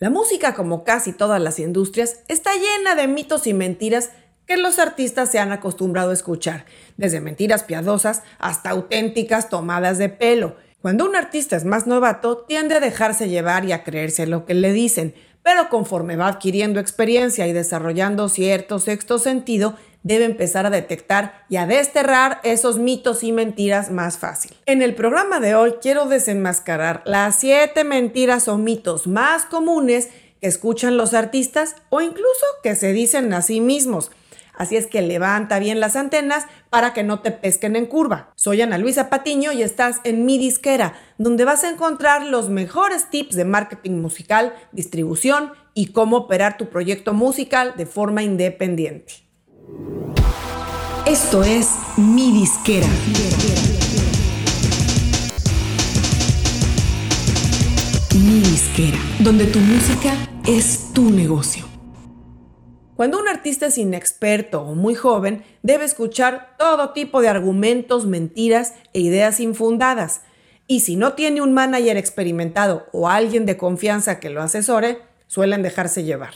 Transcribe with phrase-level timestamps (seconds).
[0.00, 4.10] La música, como casi todas las industrias, está llena de mitos y mentiras
[4.46, 10.08] que los artistas se han acostumbrado a escuchar, desde mentiras piadosas hasta auténticas tomadas de
[10.08, 10.54] pelo.
[10.80, 14.54] Cuando un artista es más novato, tiende a dejarse llevar y a creerse lo que
[14.54, 19.74] le dicen, pero conforme va adquiriendo experiencia y desarrollando cierto sexto sentido,
[20.08, 24.56] debe empezar a detectar y a desterrar esos mitos y mentiras más fácil.
[24.66, 30.08] En el programa de hoy quiero desenmascarar las siete mentiras o mitos más comunes
[30.40, 34.10] que escuchan los artistas o incluso que se dicen a sí mismos
[34.58, 38.32] Así es que levanta bien las antenas para que no te pesquen en curva.
[38.34, 43.08] Soy Ana Luisa Patiño y estás en mi disquera, donde vas a encontrar los mejores
[43.08, 49.27] tips de marketing musical, distribución y cómo operar tu proyecto musical de forma independiente.
[51.06, 52.86] Esto es mi disquera.
[58.14, 60.14] Mi disquera, donde tu música
[60.46, 61.64] es tu negocio.
[62.98, 68.74] Cuando un artista es inexperto o muy joven, debe escuchar todo tipo de argumentos, mentiras
[68.92, 70.22] e ideas infundadas.
[70.66, 75.62] Y si no tiene un manager experimentado o alguien de confianza que lo asesore, suelen
[75.62, 76.34] dejarse llevar.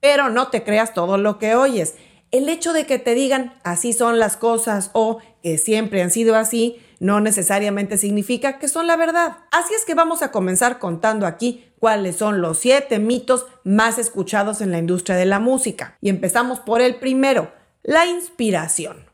[0.00, 1.94] Pero no te creas todo lo que oyes.
[2.30, 6.36] El hecho de que te digan así son las cosas o que siempre han sido
[6.36, 9.38] así no necesariamente significa que son la verdad.
[9.50, 14.60] Así es que vamos a comenzar contando aquí cuáles son los siete mitos más escuchados
[14.60, 15.96] en la industria de la música.
[16.00, 17.52] Y empezamos por el primero,
[17.82, 19.10] la inspiración.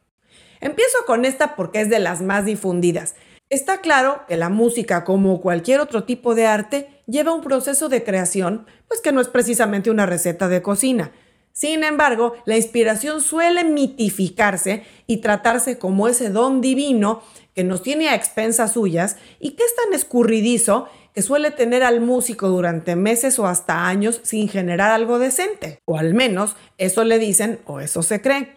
[0.61, 3.17] Empiezo con esta porque es de las más difundidas.
[3.51, 8.05] Está claro que la música, como cualquier otro tipo de arte, lleva un proceso de
[8.05, 11.13] creación, pues que no es precisamente una receta de cocina.
[11.53, 17.23] Sin embargo, la inspiración suele mitificarse y tratarse como ese don divino
[17.55, 22.01] que nos tiene a expensas suyas y que es tan escurridizo que suele tener al
[22.01, 25.79] músico durante meses o hasta años sin generar algo decente.
[25.85, 28.55] O al menos eso le dicen o eso se cree.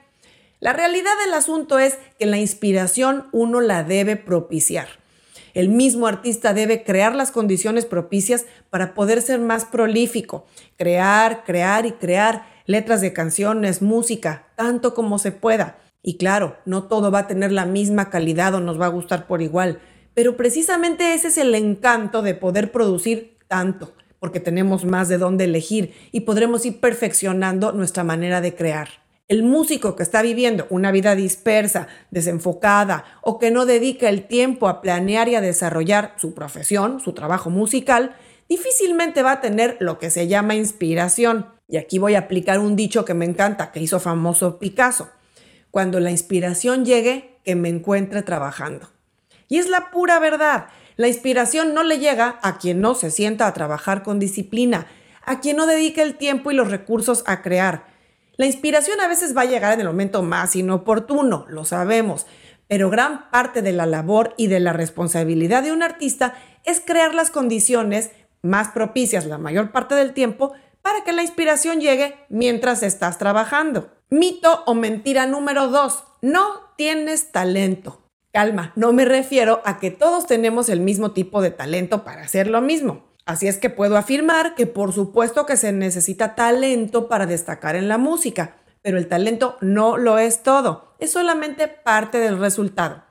[0.61, 4.87] La realidad del asunto es que la inspiración uno la debe propiciar.
[5.53, 10.45] El mismo artista debe crear las condiciones propicias para poder ser más prolífico,
[10.77, 15.77] crear, crear y crear letras de canciones, música, tanto como se pueda.
[16.01, 19.27] Y claro, no todo va a tener la misma calidad o nos va a gustar
[19.27, 19.79] por igual,
[20.13, 25.45] pero precisamente ese es el encanto de poder producir tanto, porque tenemos más de dónde
[25.45, 28.89] elegir y podremos ir perfeccionando nuestra manera de crear.
[29.27, 34.67] El músico que está viviendo una vida dispersa, desenfocada o que no dedica el tiempo
[34.67, 38.15] a planear y a desarrollar su profesión, su trabajo musical,
[38.49, 41.47] difícilmente va a tener lo que se llama inspiración.
[41.67, 45.09] Y aquí voy a aplicar un dicho que me encanta, que hizo famoso Picasso.
[45.71, 48.89] Cuando la inspiración llegue, que me encuentre trabajando.
[49.47, 50.67] Y es la pura verdad.
[50.95, 54.87] La inspiración no le llega a quien no se sienta a trabajar con disciplina,
[55.23, 57.85] a quien no dedica el tiempo y los recursos a crear.
[58.37, 62.25] La inspiración a veces va a llegar en el momento más inoportuno, lo sabemos,
[62.67, 67.13] pero gran parte de la labor y de la responsabilidad de un artista es crear
[67.13, 68.11] las condiciones
[68.45, 73.89] más propicias la mayor parte del tiempo para que la inspiración llegue mientras estás trabajando.
[74.09, 78.03] Mito o mentira número dos, no tienes talento.
[78.31, 82.47] Calma, no me refiero a que todos tenemos el mismo tipo de talento para hacer
[82.47, 83.15] lo mismo.
[83.25, 87.87] Así es que puedo afirmar que por supuesto que se necesita talento para destacar en
[87.87, 93.03] la música, pero el talento no lo es todo, es solamente parte del resultado.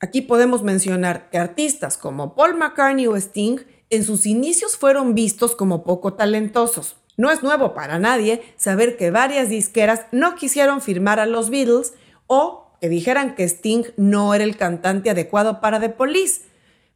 [0.00, 3.56] Aquí podemos mencionar que artistas como Paul McCartney o Sting
[3.90, 6.96] en sus inicios fueron vistos como poco talentosos.
[7.16, 11.94] No es nuevo para nadie saber que varias disqueras no quisieron firmar a los Beatles
[12.26, 16.42] o que dijeran que Sting no era el cantante adecuado para The Police,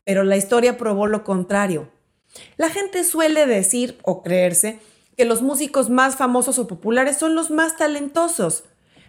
[0.05, 1.91] pero la historia probó lo contrario.
[2.57, 4.79] La gente suele decir o creerse
[5.17, 8.65] que los músicos más famosos o populares son los más talentosos,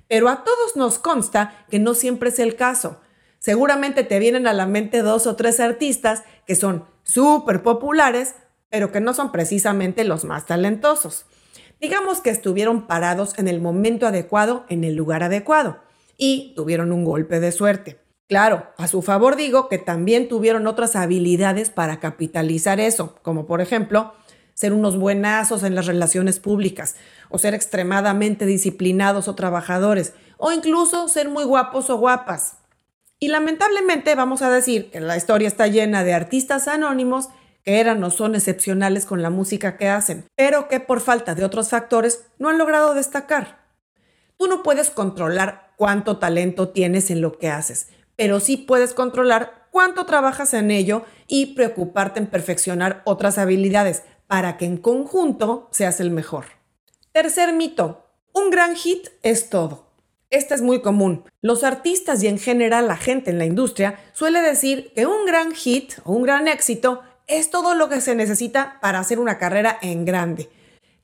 [0.07, 2.99] pero a todos nos consta que no siempre es el caso.
[3.39, 8.35] Seguramente te vienen a la mente dos o tres artistas que son súper populares,
[8.69, 11.25] pero que no son precisamente los más talentosos.
[11.79, 15.79] Digamos que estuvieron parados en el momento adecuado, en el lugar adecuado,
[16.15, 17.99] y tuvieron un golpe de suerte.
[18.27, 23.59] Claro, a su favor digo que también tuvieron otras habilidades para capitalizar eso, como por
[23.59, 24.13] ejemplo
[24.53, 26.95] ser unos buenazos en las relaciones públicas,
[27.29, 32.57] o ser extremadamente disciplinados o trabajadores, o incluso ser muy guapos o guapas.
[33.23, 37.29] Y lamentablemente vamos a decir que la historia está llena de artistas anónimos
[37.63, 41.45] que eran o son excepcionales con la música que hacen, pero que por falta de
[41.45, 43.59] otros factores no han logrado destacar.
[44.37, 49.67] Tú no puedes controlar cuánto talento tienes en lo que haces, pero sí puedes controlar
[49.69, 55.99] cuánto trabajas en ello y preocuparte en perfeccionar otras habilidades para que en conjunto seas
[55.99, 56.45] el mejor.
[57.11, 59.90] Tercer mito, un gran hit es todo.
[60.31, 61.25] Este es muy común.
[61.41, 65.51] Los artistas y en general la gente en la industria suele decir que un gran
[65.53, 69.77] hit o un gran éxito es todo lo que se necesita para hacer una carrera
[69.81, 70.49] en grande.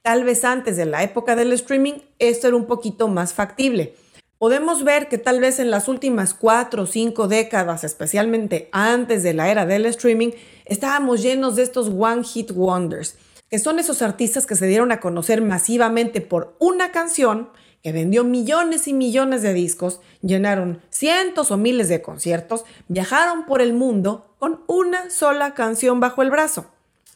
[0.01, 3.95] Tal vez antes de la época del streaming esto era un poquito más factible.
[4.37, 9.33] Podemos ver que tal vez en las últimas cuatro o cinco décadas, especialmente antes de
[9.33, 10.29] la era del streaming,
[10.63, 13.17] estábamos llenos de estos One Hit Wonders,
[13.49, 17.49] que son esos artistas que se dieron a conocer masivamente por una canción
[17.91, 23.73] vendió millones y millones de discos, llenaron cientos o miles de conciertos, viajaron por el
[23.73, 26.67] mundo con una sola canción bajo el brazo.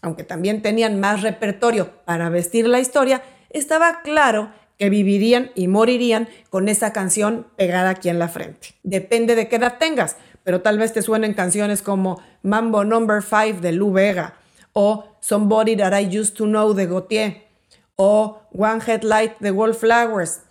[0.01, 6.27] Aunque también tenían más repertorio para vestir la historia, estaba claro que vivirían y morirían
[6.50, 8.69] con esa canción pegada aquí en la frente.
[8.81, 13.62] Depende de qué edad tengas, pero tal vez te suenen canciones como Mambo Number 5
[13.62, 14.35] de Lou Vega
[14.74, 17.44] o Somebody That I Used to Know de Gautier
[17.95, 20.41] o One Headlight de Wallflowers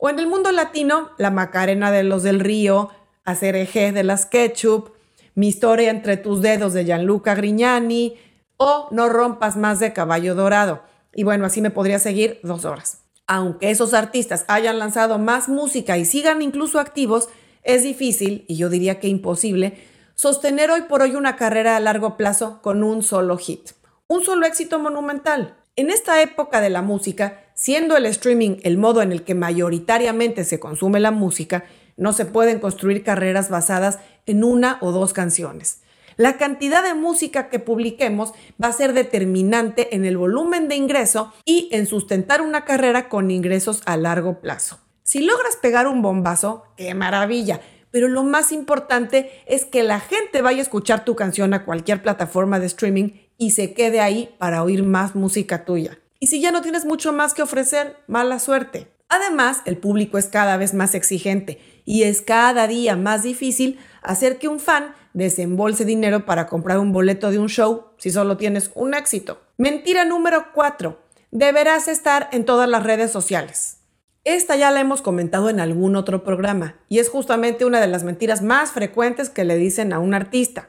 [0.00, 2.90] o en el mundo latino, La Macarena de los del Río,
[3.24, 4.94] Acereje de las Ketchup,
[5.34, 8.16] Mi historia entre tus dedos de Gianluca Grignani
[8.56, 10.82] o No rompas más de Caballo Dorado.
[11.14, 13.02] Y bueno, así me podría seguir dos horas.
[13.26, 17.28] Aunque esos artistas hayan lanzado más música y sigan incluso activos,
[17.62, 19.78] es difícil, y yo diría que imposible,
[20.14, 23.70] sostener hoy por hoy una carrera a largo plazo con un solo hit,
[24.08, 25.59] un solo éxito monumental.
[25.80, 30.44] En esta época de la música, Siendo el streaming el modo en el que mayoritariamente
[30.44, 31.64] se consume la música,
[31.98, 35.82] no se pueden construir carreras basadas en una o dos canciones.
[36.16, 38.32] La cantidad de música que publiquemos
[38.62, 43.30] va a ser determinante en el volumen de ingreso y en sustentar una carrera con
[43.30, 44.80] ingresos a largo plazo.
[45.02, 47.60] Si logras pegar un bombazo, qué maravilla,
[47.90, 52.00] pero lo más importante es que la gente vaya a escuchar tu canción a cualquier
[52.00, 55.98] plataforma de streaming y se quede ahí para oír más música tuya.
[56.20, 58.88] Y si ya no tienes mucho más que ofrecer, mala suerte.
[59.08, 64.38] Además, el público es cada vez más exigente y es cada día más difícil hacer
[64.38, 68.72] que un fan desembolse dinero para comprar un boleto de un show si solo tienes
[68.74, 69.40] un éxito.
[69.56, 71.00] Mentira número 4.
[71.30, 73.78] Deberás estar en todas las redes sociales.
[74.24, 78.04] Esta ya la hemos comentado en algún otro programa y es justamente una de las
[78.04, 80.68] mentiras más frecuentes que le dicen a un artista.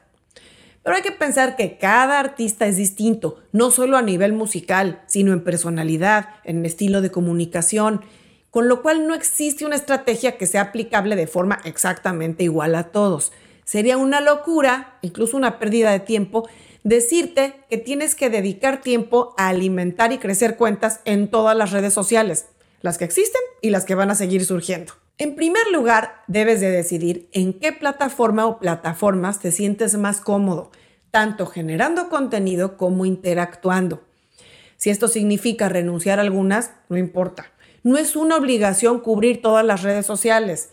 [0.82, 5.32] Pero hay que pensar que cada artista es distinto, no solo a nivel musical, sino
[5.32, 8.00] en personalidad, en estilo de comunicación,
[8.50, 12.90] con lo cual no existe una estrategia que sea aplicable de forma exactamente igual a
[12.90, 13.32] todos.
[13.64, 16.48] Sería una locura, incluso una pérdida de tiempo,
[16.82, 21.94] decirte que tienes que dedicar tiempo a alimentar y crecer cuentas en todas las redes
[21.94, 22.46] sociales,
[22.80, 24.94] las que existen y las que van a seguir surgiendo.
[25.22, 30.72] En primer lugar, debes de decidir en qué plataforma o plataformas te sientes más cómodo,
[31.12, 34.02] tanto generando contenido como interactuando.
[34.76, 37.52] Si esto significa renunciar a algunas, no importa.
[37.84, 40.70] No es una obligación cubrir todas las redes sociales.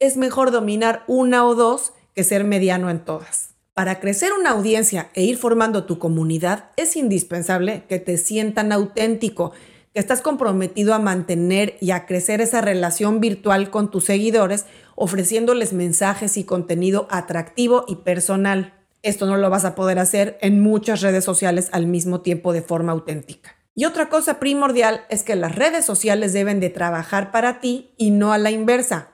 [0.00, 3.50] Es mejor dominar una o dos que ser mediano en todas.
[3.72, 9.52] Para crecer una audiencia e ir formando tu comunidad, es indispensable que te sientan auténtico
[9.92, 15.72] que estás comprometido a mantener y a crecer esa relación virtual con tus seguidores, ofreciéndoles
[15.72, 18.74] mensajes y contenido atractivo y personal.
[19.02, 22.62] Esto no lo vas a poder hacer en muchas redes sociales al mismo tiempo de
[22.62, 23.56] forma auténtica.
[23.74, 28.10] Y otra cosa primordial es que las redes sociales deben de trabajar para ti y
[28.10, 29.08] no a la inversa.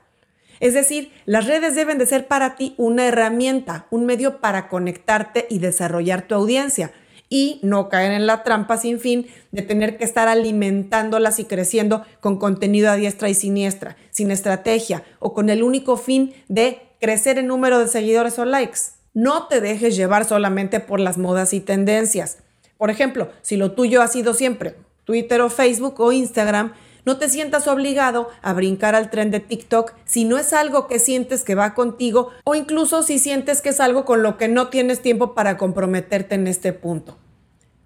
[0.61, 5.47] Es decir, las redes deben de ser para ti una herramienta, un medio para conectarte
[5.49, 6.93] y desarrollar tu audiencia
[7.29, 12.03] y no caer en la trampa sin fin de tener que estar alimentándolas y creciendo
[12.21, 17.39] con contenido a diestra y siniestra, sin estrategia o con el único fin de crecer
[17.39, 18.81] en número de seguidores o likes.
[19.15, 22.39] No te dejes llevar solamente por las modas y tendencias.
[22.77, 26.75] Por ejemplo, si lo tuyo ha sido siempre Twitter o Facebook o Instagram,
[27.05, 30.99] no te sientas obligado a brincar al tren de TikTok si no es algo que
[30.99, 34.69] sientes que va contigo o incluso si sientes que es algo con lo que no
[34.69, 37.17] tienes tiempo para comprometerte en este punto.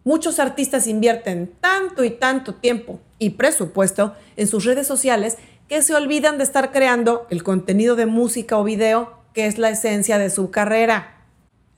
[0.05, 5.39] Muchos artistas invierten tanto y tanto tiempo y presupuesto en sus redes sociales
[5.69, 9.71] que se olvidan de estar creando el contenido de música o video que es la
[9.71, 11.27] esencia de su carrera.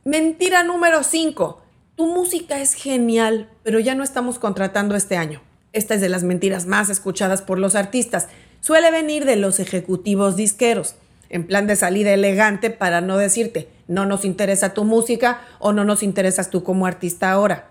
[0.05, 1.63] Mentira número 5.
[1.97, 5.41] Tu música es genial, pero ya no estamos contratando este año.
[5.75, 8.29] Esta es de las mentiras más escuchadas por los artistas.
[8.61, 10.95] Suele venir de los ejecutivos disqueros,
[11.29, 15.85] en plan de salida elegante para no decirte, no nos interesa tu música o no
[15.85, 17.71] nos interesas tú como artista ahora.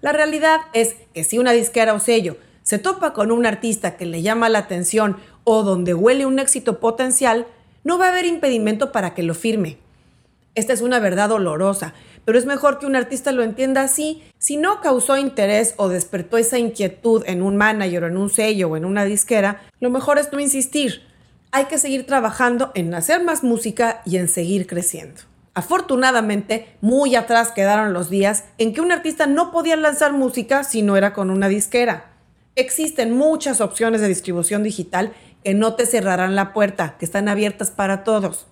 [0.00, 4.06] La realidad es que si una disquera o sello se topa con un artista que
[4.06, 7.48] le llama la atención o donde huele un éxito potencial,
[7.82, 9.76] no va a haber impedimento para que lo firme.
[10.54, 14.22] Esta es una verdad dolorosa, pero es mejor que un artista lo entienda así.
[14.38, 18.68] Si no causó interés o despertó esa inquietud en un manager o en un sello
[18.68, 21.02] o en una disquera, lo mejor es no insistir.
[21.52, 25.22] Hay que seguir trabajando en hacer más música y en seguir creciendo.
[25.54, 30.82] Afortunadamente, muy atrás quedaron los días en que un artista no podía lanzar música si
[30.82, 32.12] no era con una disquera.
[32.54, 35.12] Existen muchas opciones de distribución digital
[35.42, 38.46] que no te cerrarán la puerta, que están abiertas para todos.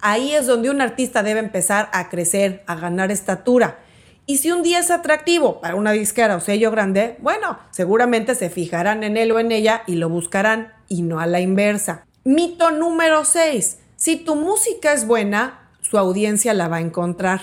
[0.00, 3.80] Ahí es donde un artista debe empezar a crecer, a ganar estatura.
[4.26, 8.50] Y si un día es atractivo para una disquera o sello grande, bueno, seguramente se
[8.50, 12.06] fijarán en él o en ella y lo buscarán, y no a la inversa.
[12.24, 13.78] Mito número 6.
[13.96, 17.40] Si tu música es buena, su audiencia la va a encontrar.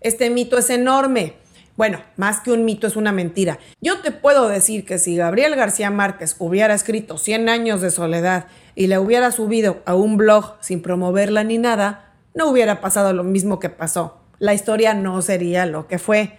[0.00, 1.36] Este mito es enorme.
[1.76, 3.58] Bueno, más que un mito es una mentira.
[3.80, 8.46] Yo te puedo decir que si Gabriel García Márquez hubiera escrito 100 años de soledad
[8.76, 13.24] y le hubiera subido a un blog sin promoverla ni nada, no hubiera pasado lo
[13.24, 14.20] mismo que pasó.
[14.38, 16.38] La historia no sería lo que fue.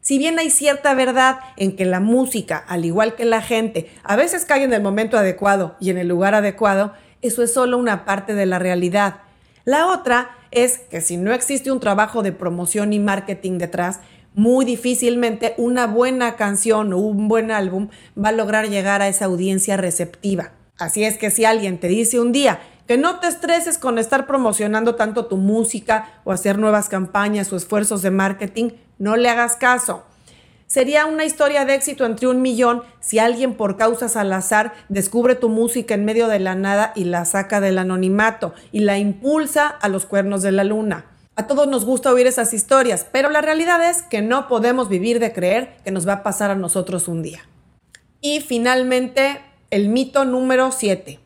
[0.00, 4.16] Si bien hay cierta verdad en que la música, al igual que la gente, a
[4.16, 8.04] veces cae en el momento adecuado y en el lugar adecuado, eso es solo una
[8.04, 9.22] parte de la realidad.
[9.64, 14.00] La otra es que si no existe un trabajo de promoción y marketing detrás,
[14.34, 17.88] muy difícilmente una buena canción o un buen álbum
[18.22, 20.52] va a lograr llegar a esa audiencia receptiva.
[20.76, 24.26] Así es que si alguien te dice un día que no te estreses con estar
[24.26, 29.56] promocionando tanto tu música o hacer nuevas campañas o esfuerzos de marketing, no le hagas
[29.56, 30.04] caso.
[30.66, 35.34] Sería una historia de éxito entre un millón si alguien por causas al azar descubre
[35.34, 39.68] tu música en medio de la nada y la saca del anonimato y la impulsa
[39.68, 41.04] a los cuernos de la luna.
[41.36, 45.18] A todos nos gusta oír esas historias, pero la realidad es que no podemos vivir
[45.18, 47.40] de creer que nos va a pasar a nosotros un día.
[48.20, 51.18] Y finalmente, el mito número 7.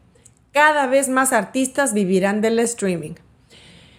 [0.52, 3.16] Cada vez más artistas vivirán del streaming.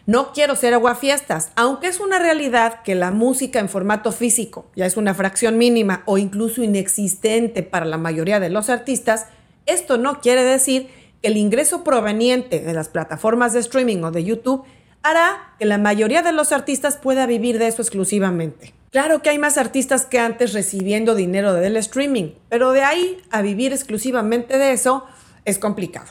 [0.07, 4.87] No quiero ser aguafiestas, aunque es una realidad que la música en formato físico ya
[4.87, 9.27] es una fracción mínima o incluso inexistente para la mayoría de los artistas,
[9.67, 10.89] esto no quiere decir
[11.21, 14.65] que el ingreso proveniente de las plataformas de streaming o de YouTube
[15.03, 18.73] hará que la mayoría de los artistas pueda vivir de eso exclusivamente.
[18.91, 23.41] Claro que hay más artistas que antes recibiendo dinero del streaming, pero de ahí a
[23.41, 25.05] vivir exclusivamente de eso
[25.45, 26.07] es complicado.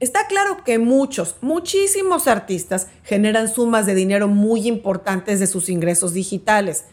[0.00, 6.12] Está claro que muchos, muchísimos artistas generan sumas de dinero muy importantes de sus ingresos
[6.12, 6.84] digitales,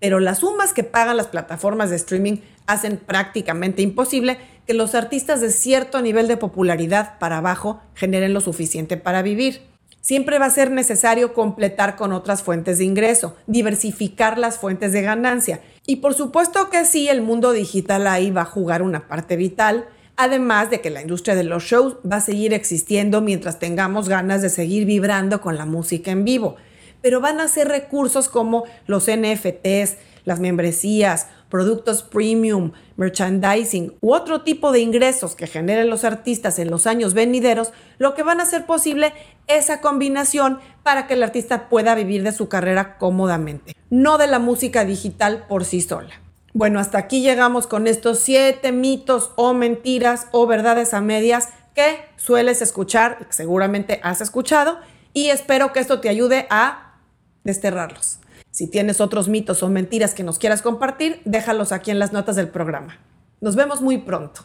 [0.00, 5.40] pero las sumas que pagan las plataformas de streaming hacen prácticamente imposible que los artistas
[5.40, 9.73] de cierto nivel de popularidad para abajo generen lo suficiente para vivir
[10.04, 15.00] siempre va a ser necesario completar con otras fuentes de ingreso, diversificar las fuentes de
[15.00, 15.62] ganancia.
[15.86, 19.86] Y por supuesto que sí, el mundo digital ahí va a jugar una parte vital,
[20.16, 24.42] además de que la industria de los shows va a seguir existiendo mientras tengamos ganas
[24.42, 26.56] de seguir vibrando con la música en vivo.
[27.00, 34.42] Pero van a ser recursos como los NFTs, las membresías, productos premium, merchandising u otro
[34.42, 38.44] tipo de ingresos que generen los artistas en los años venideros, lo que van a
[38.44, 39.12] hacer posible
[39.46, 44.38] esa combinación para que el artista pueda vivir de su carrera cómodamente, no de la
[44.38, 46.20] música digital por sí sola.
[46.52, 52.04] Bueno, hasta aquí llegamos con estos siete mitos o mentiras o verdades a medias que
[52.16, 54.78] sueles escuchar, seguramente has escuchado,
[55.12, 56.94] y espero que esto te ayude a
[57.42, 58.20] desterrarlos.
[58.54, 62.36] Si tienes otros mitos o mentiras que nos quieras compartir, déjalos aquí en las notas
[62.36, 63.00] del programa.
[63.40, 64.42] Nos vemos muy pronto.